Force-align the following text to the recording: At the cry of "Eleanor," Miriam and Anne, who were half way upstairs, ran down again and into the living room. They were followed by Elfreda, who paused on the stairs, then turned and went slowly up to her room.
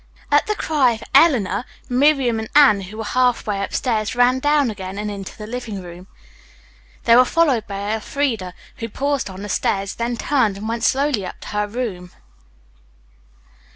At 0.31 0.47
the 0.47 0.55
cry 0.55 0.93
of 0.93 1.03
"Eleanor," 1.13 1.63
Miriam 1.87 2.39
and 2.39 2.49
Anne, 2.55 2.81
who 2.81 2.97
were 2.97 3.03
half 3.03 3.45
way 3.45 3.63
upstairs, 3.63 4.15
ran 4.15 4.39
down 4.39 4.71
again 4.71 4.97
and 4.97 5.11
into 5.11 5.37
the 5.37 5.45
living 5.45 5.79
room. 5.83 6.07
They 7.03 7.15
were 7.15 7.23
followed 7.23 7.67
by 7.67 7.93
Elfreda, 7.93 8.55
who 8.77 8.89
paused 8.89 9.29
on 9.29 9.43
the 9.43 9.49
stairs, 9.49 9.93
then 9.93 10.17
turned 10.17 10.57
and 10.57 10.67
went 10.67 10.83
slowly 10.83 11.23
up 11.23 11.39
to 11.41 11.49
her 11.49 11.67
room. 11.67 12.11